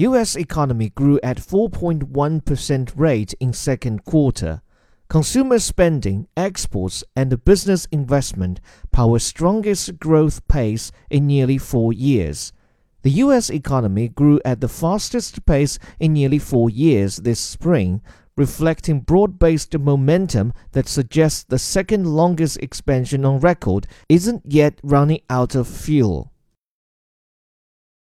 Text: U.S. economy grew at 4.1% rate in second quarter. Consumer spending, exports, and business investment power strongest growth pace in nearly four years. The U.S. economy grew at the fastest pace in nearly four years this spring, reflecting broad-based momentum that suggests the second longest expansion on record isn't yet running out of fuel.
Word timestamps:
U.S. 0.00 0.36
economy 0.36 0.90
grew 0.90 1.18
at 1.24 1.38
4.1% 1.38 2.92
rate 2.94 3.34
in 3.40 3.52
second 3.52 4.04
quarter. 4.04 4.62
Consumer 5.08 5.58
spending, 5.58 6.28
exports, 6.36 7.02
and 7.16 7.44
business 7.44 7.88
investment 7.90 8.60
power 8.92 9.18
strongest 9.18 9.98
growth 9.98 10.46
pace 10.46 10.92
in 11.10 11.26
nearly 11.26 11.58
four 11.58 11.92
years. 11.92 12.52
The 13.02 13.10
U.S. 13.26 13.50
economy 13.50 14.06
grew 14.06 14.40
at 14.44 14.60
the 14.60 14.68
fastest 14.68 15.44
pace 15.46 15.80
in 15.98 16.12
nearly 16.12 16.38
four 16.38 16.70
years 16.70 17.16
this 17.16 17.40
spring, 17.40 18.00
reflecting 18.36 19.00
broad-based 19.00 19.76
momentum 19.76 20.52
that 20.72 20.86
suggests 20.86 21.42
the 21.42 21.58
second 21.58 22.06
longest 22.06 22.58
expansion 22.58 23.24
on 23.24 23.40
record 23.40 23.88
isn't 24.08 24.42
yet 24.46 24.78
running 24.84 25.22
out 25.28 25.56
of 25.56 25.66
fuel. 25.66 26.30